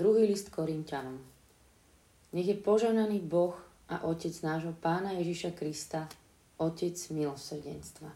[0.00, 1.20] Druhý list Korintianom.
[2.32, 3.52] Nech je požehnaný Boh
[3.84, 6.08] a Otec nášho Pána Ježiša Krista,
[6.56, 8.08] Otec milosrdenstva.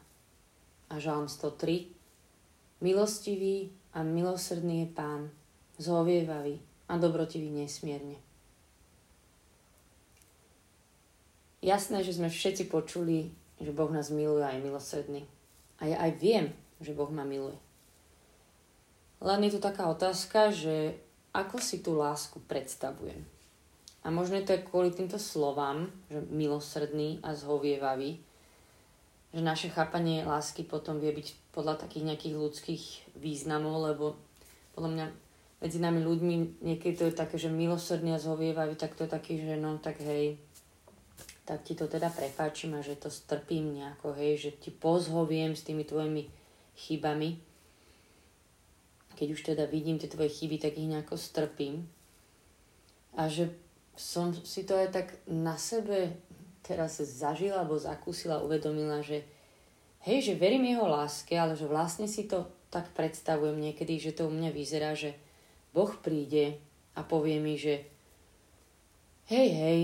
[0.88, 2.80] A Žalm 103.
[2.80, 5.28] Milostivý a milosrdný je Pán,
[5.76, 6.56] zhovievavý
[6.88, 8.16] a dobrotivý nesmierne.
[11.60, 13.28] Jasné, že sme všetci počuli,
[13.60, 15.28] že Boh nás miluje a je milosrdný.
[15.84, 16.48] A ja aj viem,
[16.80, 17.60] že Boh ma miluje.
[19.20, 21.03] Len je tu taká otázka, že
[21.34, 23.26] ako si tú lásku predstavujem.
[24.04, 28.20] A možno to je kvôli týmto slovám, že milosrdný a zhovievavý,
[29.34, 32.84] že naše chápanie lásky potom vie byť podľa takých nejakých ľudských
[33.18, 34.14] významov, lebo
[34.78, 35.06] podľa mňa
[35.64, 39.40] medzi nami ľuďmi niekedy to je také, že milosrdný a zhovievavý, tak to je taký,
[39.40, 40.36] že no tak hej,
[41.48, 45.64] tak ti to teda prepáčim a že to strpím nejako, hej, že ti pozhoviem s
[45.64, 46.28] tými tvojimi
[46.76, 47.53] chybami.
[49.14, 51.86] Keď už teda vidím tie tvoje chyby, tak ich nejako strpím.
[53.14, 53.54] A že
[53.94, 56.18] som si to aj tak na sebe
[56.66, 59.22] teraz zažila alebo zakúsila, uvedomila, že
[60.02, 64.26] hej, že verím jeho láske, ale že vlastne si to tak predstavujem niekedy, že to
[64.26, 65.14] u mňa vyzerá, že
[65.70, 66.58] Boh príde
[66.98, 67.86] a povie mi, že
[69.30, 69.80] hej, hej,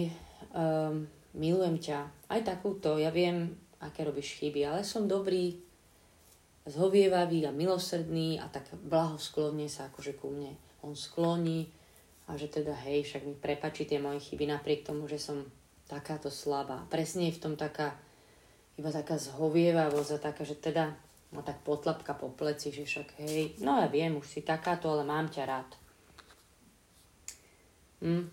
[0.50, 1.06] um,
[1.39, 5.55] milujem ťa, aj takúto, ja viem, aké robíš chyby, ale som dobrý,
[6.69, 11.69] zhovievavý a milosrdný a tak blahosklovne sa akože ku mne on skloní
[12.28, 15.42] a že teda hej, však mi prepačí tie moje chyby napriek tomu, že som
[15.91, 16.86] takáto slabá.
[16.86, 17.98] Presne je v tom taká,
[18.78, 20.94] iba taká zhovievavosť a taká, že teda
[21.34, 25.03] ma tak potlapka po pleci, že však hej, no ja viem, už si takáto, ale
[25.03, 25.70] mám ťa rád.
[28.00, 28.31] Hm,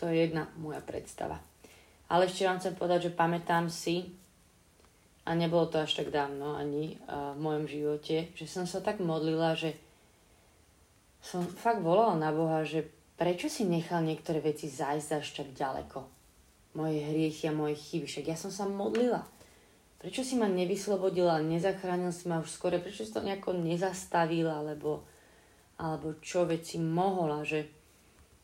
[0.00, 1.40] to je jedna moja predstava.
[2.08, 4.12] Ale ešte vám chcem povedať, že pamätám si,
[5.24, 9.56] a nebolo to až tak dávno ani v mojom živote, že som sa tak modlila,
[9.56, 9.72] že
[11.24, 12.84] som fakt volala na Boha, že
[13.16, 16.04] prečo si nechal niektoré veci zájsť až tak ďaleko.
[16.76, 19.24] Moje hriechy a moje chyby, však ja som sa modlila.
[20.04, 25.08] Prečo si ma nevyslobodila, nezachránil si ma už skore, prečo si to nejako nezastavil, alebo,
[25.80, 27.64] alebo čo veci mohla, že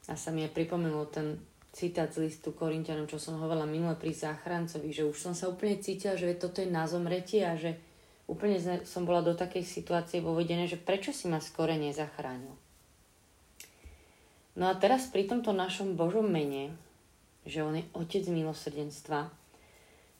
[0.08, 1.38] a sa mi aj pripomenul ten
[1.70, 5.78] citát z listu Korintianom, čo som hovorila minule pri záchrancovi, že už som sa úplne
[5.78, 7.78] cítila, že toto je na zomretie a že
[8.26, 12.54] úplne som bola do takej situácie vovedené, že prečo si ma skore nezachránil.
[14.59, 16.75] No a teraz pri tomto našom Božom mene,
[17.47, 19.30] že on je Otec milosrdenstva,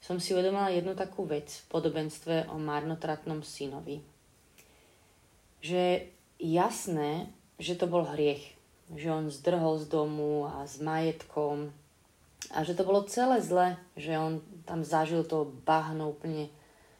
[0.01, 4.01] som si uvedomila jednu takú vec v podobenstve o marnotratnom synovi.
[5.61, 6.09] Že
[6.41, 7.29] jasné,
[7.61, 8.57] že to bol hriech,
[8.95, 11.71] že on zdrhol z domu a s majetkom
[12.51, 16.51] a že to bolo celé zle, že on tam zažil to bahno úplne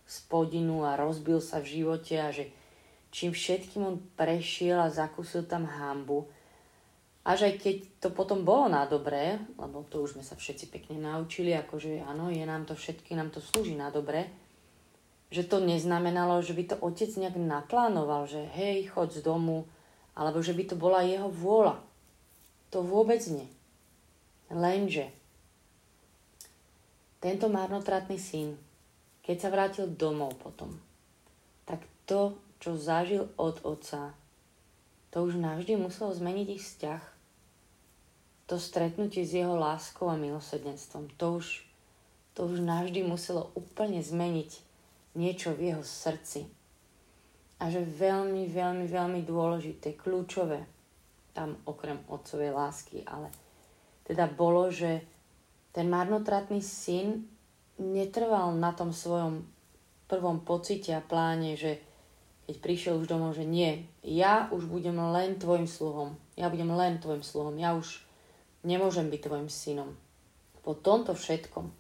[0.05, 2.53] spodinu a rozbil sa v živote a že
[3.11, 6.31] čím všetkým on prešiel a zakúsil tam hambu.
[7.27, 10.99] Až aj keď to potom bolo na dobré, lebo to už sme sa všetci pekne
[11.03, 14.31] naučili, akože áno, je nám to všetky, nám to slúži na dobré,
[15.31, 19.69] že to neznamenalo, že by to otec nejak naplánoval, že hej, choď z domu,
[20.15, 21.79] alebo že by to bola jeho vôľa.
[22.71, 23.49] To vôbec nie.
[24.51, 25.11] Lenže
[27.21, 28.57] tento marnotratný syn,
[29.23, 30.75] keď sa vrátil domov potom,
[31.69, 34.17] tak to, čo zažil od otca,
[35.11, 37.03] to už navždy muselo zmeniť ich vzťah.
[38.51, 41.63] To stretnutie s jeho láskou a milosrdenstvom, to už,
[42.35, 44.51] to už navždy muselo úplne zmeniť
[45.15, 46.51] niečo v jeho srdci
[47.61, 50.65] a že veľmi, veľmi, veľmi dôležité, kľúčové,
[51.37, 53.29] tam okrem otcovej lásky, ale
[54.09, 55.05] teda bolo, že
[55.71, 57.29] ten marnotratný syn
[57.79, 59.45] netrval na tom svojom
[60.11, 61.79] prvom pocite a pláne, že
[62.51, 66.99] keď prišiel už domov, že nie, ja už budem len tvojim sluhom, ja budem len
[66.99, 68.03] tvojim sluhom, ja už
[68.67, 69.95] nemôžem byť tvojim synom.
[70.67, 71.71] Po tomto všetkom,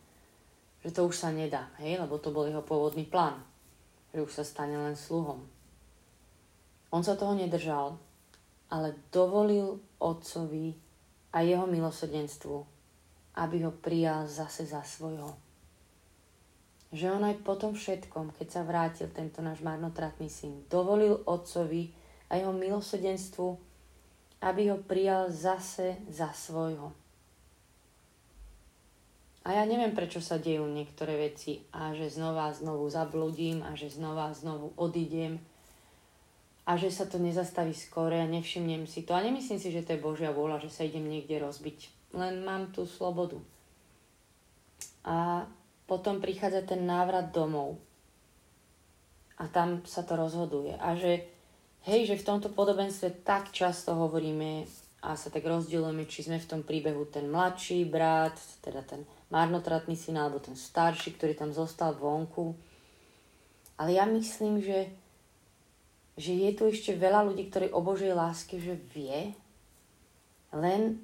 [0.86, 3.42] že to už sa nedá, hej, lebo to bol jeho pôvodný plán,
[4.14, 5.42] že už sa stane len sluhom.
[6.90, 7.98] On sa toho nedržal,
[8.70, 10.74] ale dovolil otcovi
[11.30, 12.66] a jeho milosrdenstvu,
[13.38, 15.34] aby ho prijal zase za svojho.
[16.90, 21.94] Že on aj po tom všetkom, keď sa vrátil tento náš marnotratný syn, dovolil otcovi
[22.26, 23.48] a jeho milosrdenstvu,
[24.42, 26.90] aby ho prijal zase za svojho.
[29.40, 33.72] A ja neviem, prečo sa dejú niektoré veci a že znova a znovu zabludím a
[33.72, 35.40] že znova a znovu odídem
[36.70, 39.10] a že sa to nezastaví skore a nevšimnem si to.
[39.10, 41.90] A nemyslím si, že to je Božia vôľa, že sa idem niekde rozbiť.
[42.14, 43.42] Len mám tú slobodu.
[45.02, 45.50] A
[45.90, 47.74] potom prichádza ten návrat domov.
[49.34, 50.78] A tam sa to rozhoduje.
[50.78, 51.26] A že,
[51.90, 54.62] hej, že v tomto podobenstve tak často hovoríme
[55.02, 59.02] a sa tak rozdielujeme, či sme v tom príbehu ten mladší brat, teda ten
[59.34, 62.54] marnotratný syn, alebo ten starší, ktorý tam zostal vonku.
[63.74, 64.92] Ale ja myslím, že,
[66.20, 69.32] že je tu ešte veľa ľudí, ktorí o Božej láske, že vie,
[70.52, 71.00] len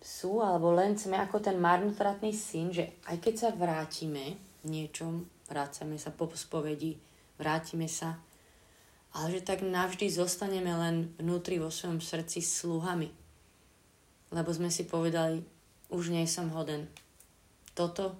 [0.00, 6.00] sú, alebo len sme ako ten marnotratný syn, že aj keď sa vrátime niečom, vrácame
[6.00, 6.96] sa po spovedi,
[7.36, 8.16] vrátime sa,
[9.12, 13.10] ale že tak navždy zostaneme len vnútri vo svojom srdci sluhami.
[14.32, 15.40] Lebo sme si povedali,
[15.88, 16.88] už nie som hoden.
[17.72, 18.16] Toto,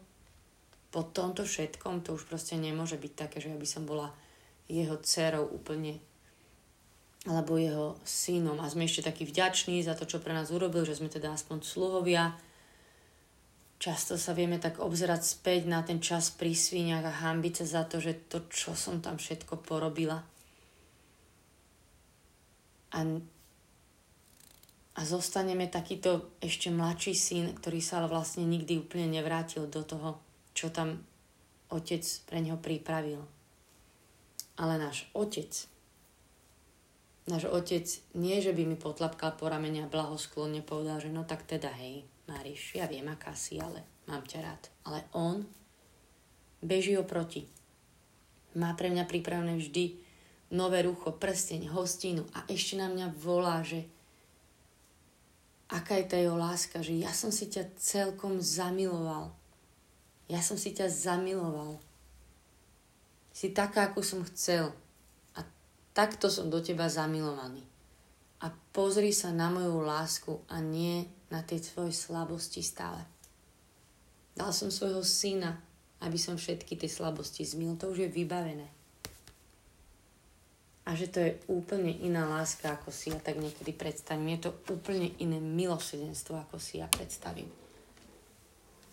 [0.89, 4.09] po tomto všetkom, to už proste nemôže byť také, že ja by som bola
[4.69, 6.01] jeho dcerou úplne
[7.27, 11.03] alebo jeho synom a sme ešte takí vďační za to, čo pre nás urobil, že
[11.03, 12.39] sme teda aspoň sluhovia.
[13.79, 17.83] Často sa vieme tak obzerať späť na ten čas pri svíňach a hambiť sa za
[17.91, 20.23] to, že to, čo som tam všetko porobila.
[22.95, 23.01] A,
[24.95, 30.19] a zostaneme takýto ešte mladší syn, ktorý sa ale vlastne nikdy úplne nevrátil do toho,
[30.55, 31.03] čo tam
[31.71, 33.23] otec pre neho pripravil.
[34.59, 35.71] Ale náš otec,
[37.29, 37.85] náš otec
[38.17, 42.09] nie, že by mi potlapkal po ramene a blahosklonne povedal, že no tak teda hej,
[42.25, 44.63] Máriš, ja viem, aká si, ale mám ťa rád.
[44.89, 45.45] Ale on
[46.65, 47.45] beží oproti.
[48.57, 50.01] Má pre mňa pripravené vždy
[50.51, 53.85] nové rucho, prsteň, hostinu a ešte na mňa volá, že
[55.69, 59.37] aká je tá jeho láska, že ja som si ťa celkom zamiloval.
[60.29, 61.77] Ja som si ťa zamiloval.
[63.33, 64.73] Si taká, ako som chcel
[65.99, 67.67] takto som do teba zamilovaný.
[68.47, 73.03] A pozri sa na moju lásku a nie na tie tvoje slabosti stále.
[74.39, 75.59] Dal som svojho syna,
[75.99, 77.75] aby som všetky tie slabosti zmil.
[77.83, 78.71] To už je vybavené.
[80.87, 84.39] A že to je úplne iná láska, ako si ja tak niekedy predstavím.
[84.39, 87.51] Je to úplne iné milosedenstvo, ako si ja predstavím.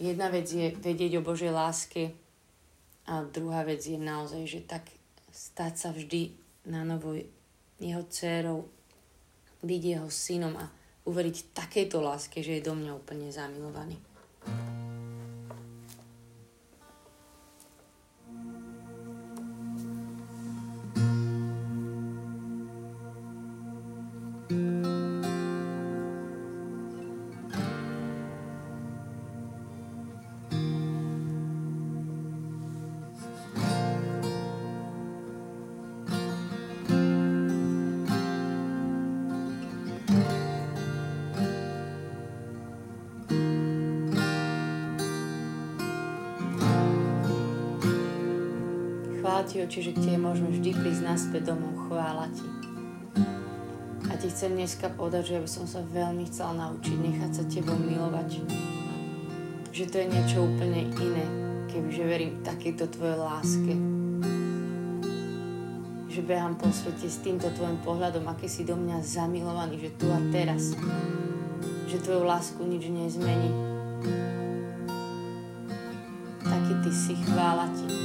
[0.01, 2.17] Jedna vec je vedieť o Božej láske
[3.05, 4.89] a druhá vec je naozaj, že tak
[5.29, 7.17] stať sa vždy na novo
[7.79, 8.65] jeho dcerou,
[9.65, 10.65] byť jeho synom a
[11.05, 13.97] uveriť takéto láske, že je do mňa úplne zamilovaný.
[49.45, 51.77] Ti, oči, že môžeme vždy prísť naspäť domov.
[51.85, 52.47] Chvála Ti.
[54.09, 57.43] A Ti chcem dneska povedať, že ja by som sa veľmi chcela naučiť nechať sa
[57.45, 58.41] Tebou milovať.
[59.69, 61.25] Že to je niečo úplne iné,
[61.69, 63.73] kebyže verím takéto Tvojej láske.
[66.09, 70.09] Že behám po svete s týmto Tvojim pohľadom, aký si do mňa zamilovaný, že tu
[70.09, 70.73] a teraz.
[71.85, 73.51] Že Tvoju lásku nič nezmení.
[76.41, 78.04] Taký Ty si, chvála Ti.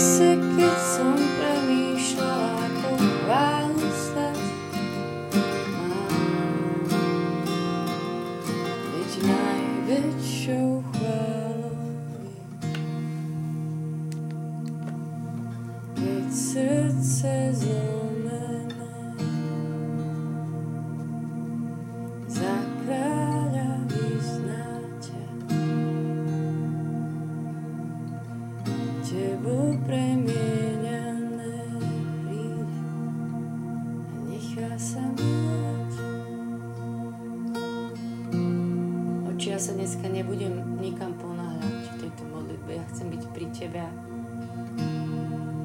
[0.00, 0.29] soon.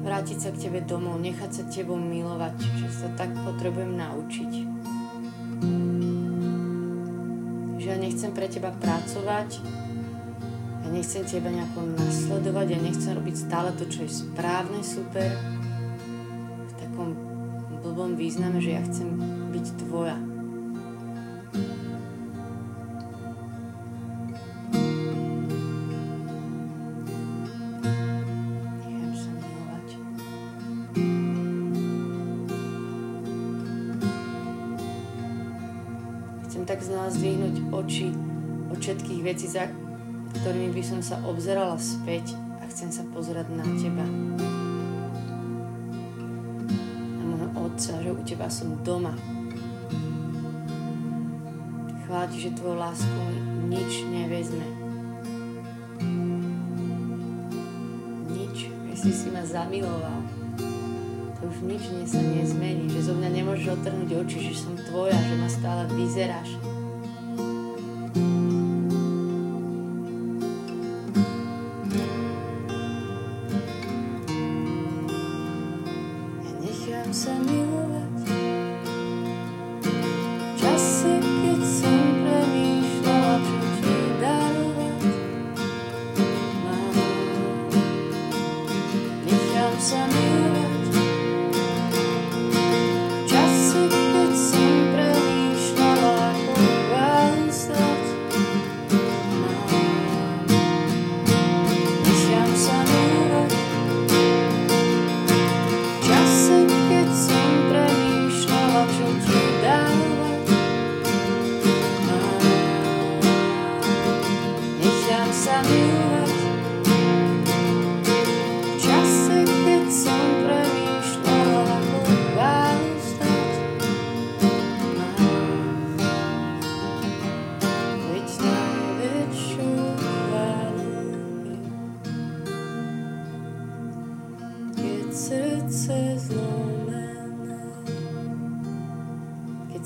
[0.06, 4.52] Vrátiť sa k Tebe domov, nechať sa Tebou milovať, že sa tak potrebujem naučiť.
[7.82, 9.58] Že ja nechcem pre Teba pracovať,
[10.86, 15.26] ja nechcem Teba nejako nasledovať, ja nechcem robiť stále to, čo je správne, super,
[16.70, 17.10] v takom
[17.82, 19.10] blbom význame, že ja chcem
[19.50, 20.25] byť Tvoja.
[39.26, 39.66] Vecí, za
[40.38, 44.06] ktorými by som sa obzerala späť a chcem sa pozerať na teba.
[47.18, 49.18] Na môjho otca, že u teba som doma.
[52.06, 53.20] Chvála ti, že tvoju lásku
[53.66, 54.66] nič nevezme.
[58.30, 60.22] Nič, že si si ma zamiloval
[61.46, 65.46] už nič sa nezmení, že zo mňa nemôžeš otrhnúť oči, že som tvoja, že ma
[65.46, 66.58] stále vyzeráš.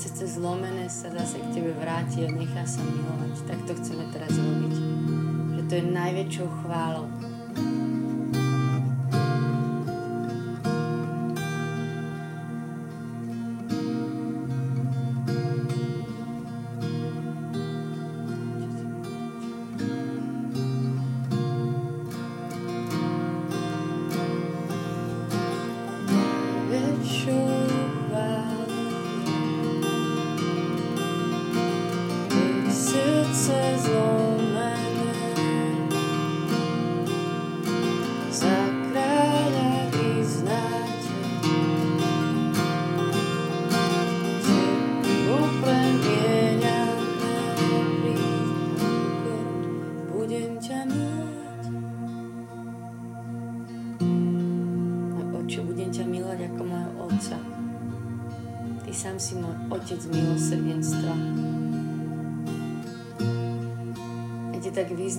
[0.09, 3.45] Zlomené sa zase k tebe vráti a nechá sa milovať.
[3.45, 4.73] Tak to chceme teraz robiť.
[5.53, 7.05] Že to je najväčšou chválou.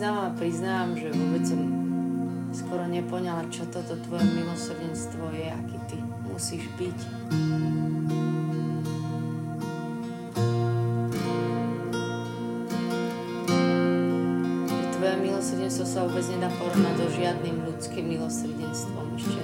[0.02, 1.62] Vyznávam a priznávam, že vôbec som
[2.50, 6.98] skoro nepoňala, čo toto tvoje milosrdenstvo je, aký ty musíš byť.
[14.66, 19.40] Že tvoje milosrdenstvo sa vôbec nedá porovnať so žiadnym ľudským milosrdenstvom ešte.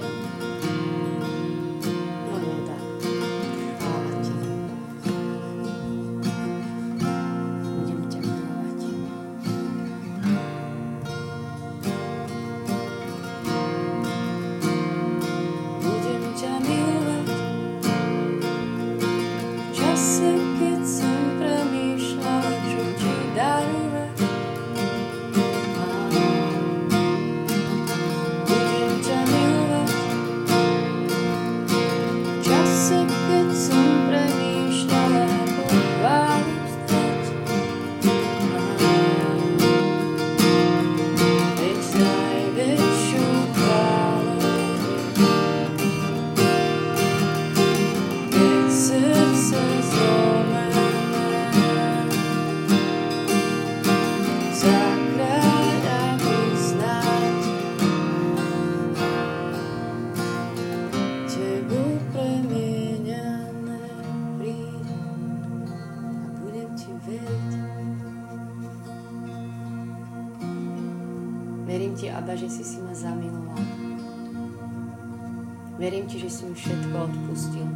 [76.09, 77.69] Ti, že si mi všetko odpustil.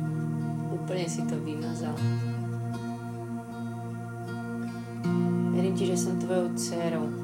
[0.74, 1.94] Úplne si to vymazal.
[5.54, 7.24] Verím ti, že som tvojou dcerou.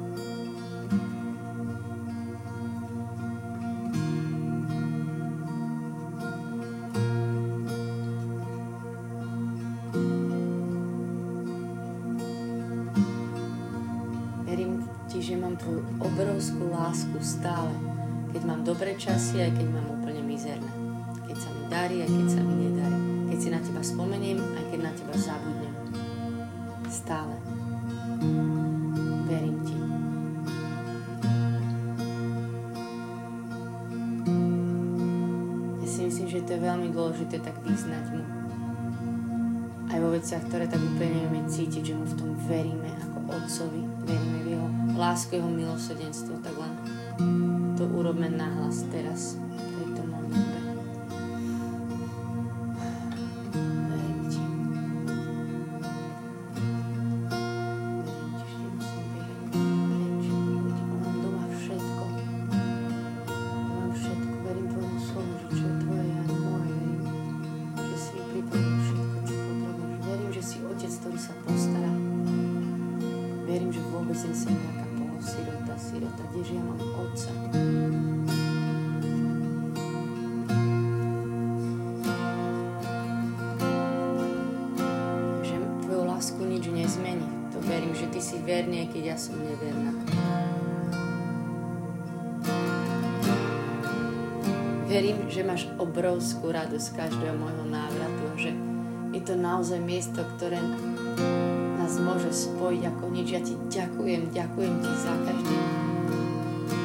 [16.00, 17.72] obrovskú lásku stále,
[18.32, 20.89] keď mám dobré časy, aj keď mám úplne mizerné.
[21.30, 22.98] Keď sa mi darí, aj keď sa mi nedarí.
[23.30, 25.74] Keď si na teba spomeniem, aj keď na teba zabudnem.
[26.90, 27.38] Stále.
[29.30, 29.78] Verím ti.
[35.78, 38.26] Ja si myslím, že to je veľmi dôležité tak vyznať mu.
[39.86, 43.86] Aj vo veciach, ktoré tak úplne nevieme cítiť, že mu v tom veríme ako otcovi,
[44.02, 44.66] veríme v jeho
[44.98, 46.74] lásku, jeho milosrdenstvo, tak len
[47.78, 49.38] to urobme nahlas teraz.
[89.20, 89.92] Som neverná.
[94.88, 98.50] Verím, že máš obrovskú radosť každého môjho návratu, že
[99.12, 100.56] je to naozaj miesto, ktoré
[101.76, 103.28] nás môže spojiť ako nič.
[103.36, 105.56] Ja ti ďakujem, ďakujem ti za každý.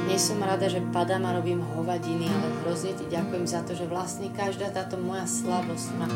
[0.06, 3.88] Nie som rada, že padám a robím hovadiny, ale hrozne ti ďakujem za to, že
[3.88, 6.08] vlastne každá táto moja slabosť ma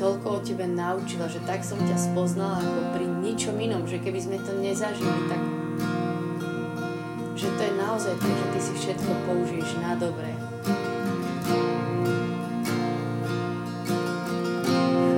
[0.00, 4.16] toľko o tebe naučila, že tak som ťa spoznala ako pri ničom inom, že keby
[4.16, 5.40] sme to nezažili, tak
[7.36, 10.32] že to je naozaj to, že ty si všetko použiješ na dobré.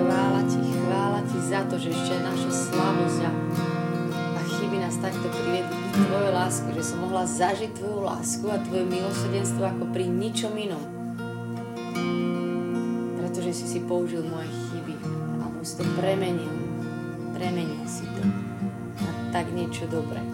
[0.02, 3.32] Chvála ti, chvála ti za to, že ešte naša slabosť a,
[4.34, 8.58] a chyby nás takto priviedli k tvojej lásky, že som mohla zažiť tvoju lásku a
[8.66, 10.82] tvoje milosrdenstvo ako pri ničom inom.
[13.18, 14.61] Pretože si si použil moje
[15.62, 16.50] si to premenil.
[17.34, 18.22] Premenil si to
[18.98, 20.31] na tak niečo dobré.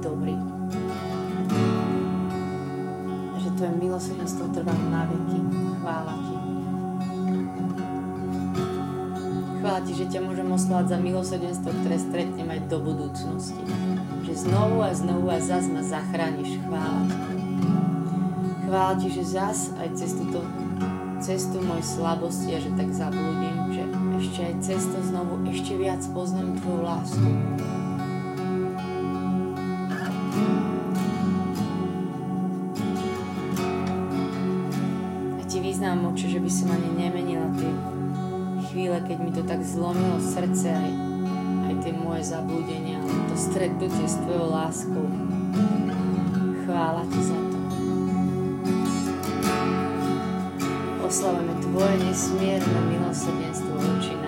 [0.00, 0.36] Dobrý.
[3.30, 5.40] A že Tvoje milosrdenstvo trvá na veky.
[5.80, 6.36] Chvála Ti.
[9.60, 13.62] Chvála Ti, že ťa môžem oslovať za milosrdenstvo, ktoré stretnem aj do budúcnosti.
[14.28, 16.60] Že znovu a znovu a zas ma zachrániš.
[16.68, 17.18] Chvála Ti.
[18.68, 20.44] Chvála Ti, že zas aj cez túto
[21.20, 23.84] cestu mojej slabosti a že tak zablúdim, že
[24.20, 27.28] ešte aj cesto znovu ešte viac poznám Tvoju lásku.
[36.50, 37.70] By som ani nemenila tie
[38.74, 40.90] chvíle, keď mi to tak zlomilo srdce aj,
[41.70, 42.98] aj tie moje zablúdenia,
[43.30, 45.06] to stretnutie s Tvojou láskou.
[46.66, 47.58] Chvála Ti za to.
[51.06, 54.19] oslavujeme Tvoje nesmierne milosrdenstvo voči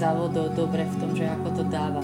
[0.00, 2.00] závodov dobre v tom, že ako to dáva.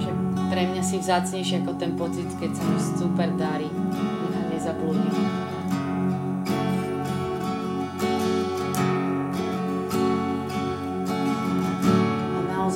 [0.00, 0.10] Že
[0.48, 3.68] pre mňa si vzácnejšie ako ten pocit, keď sa mi super darí
[4.32, 5.12] a nezablúdim.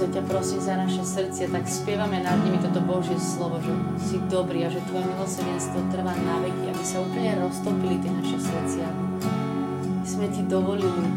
[0.05, 4.63] ťa prosím za naše srdcia, tak spievame nad nimi toto Božie slovo, že si dobrý
[4.63, 8.87] a že Tvoje milosrdenstvo trvá na veky, aby sa úplne roztopili tie naše srdcia
[10.05, 11.11] sme ti dovolili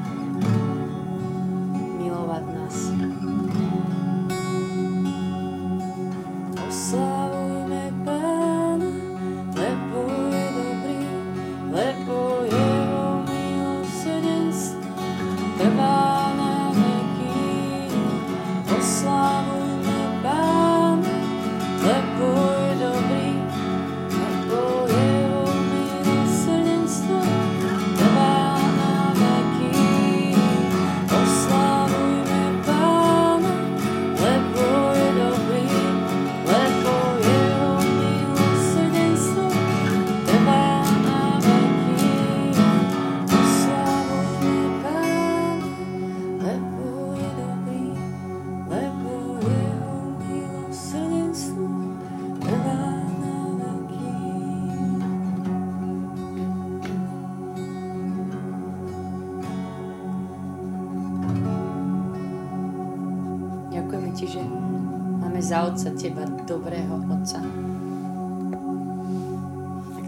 [65.77, 67.37] Otca Teba, dobrého Otca,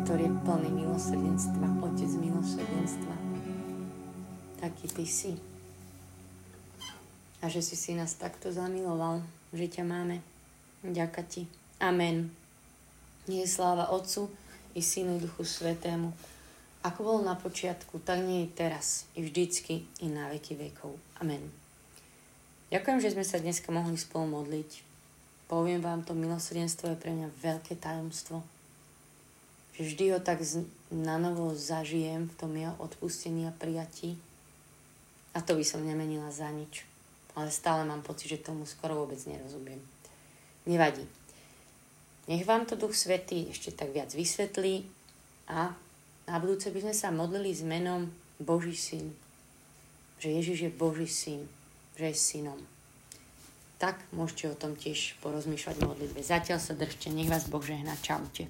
[0.01, 3.13] ktorý je plný milosrdenstva, Otec milosrdenstva.
[4.58, 5.38] Taký Ty si.
[7.45, 9.21] A že si si nás takto zamiloval,
[9.53, 10.25] že ťa máme.
[10.82, 11.45] Ďaká Ti.
[11.77, 12.34] Amen.
[13.29, 14.25] Nie je sláva Otcu
[14.73, 16.10] i Synu Duchu Svetému,
[16.82, 20.97] ako bol na počiatku, tak nie je teraz, i vždycky, i na veky vekov.
[21.21, 21.45] Amen.
[22.73, 24.88] Ďakujem, že sme sa dneska mohli spolu modliť.
[25.49, 28.45] Poviem vám, to milosrdenstvo je pre mňa veľké tajomstvo.
[29.81, 30.45] Vždy ho tak
[30.93, 34.13] na novo zažijem v tom jeho odpustení a prijatí.
[35.33, 36.85] A to by som nemenila za nič.
[37.33, 39.81] Ale stále mám pocit, že tomu skoro vôbec nerozumiem.
[40.69, 41.01] Nevadí.
[42.29, 44.85] Nech vám to Duch Svetý ešte tak viac vysvetlí
[45.49, 45.73] a
[46.29, 48.05] na budúce by sme sa modlili s menom
[48.38, 49.17] Boží syn.
[50.21, 51.49] Že Ježiš je Boží syn,
[51.97, 52.62] že je synom
[53.79, 56.19] tak môžete o tom tiež porozmýšľať v modlitbe.
[56.19, 57.95] Zatiaľ sa držte, nech vás Boh žehná.
[58.03, 58.45] Čaute.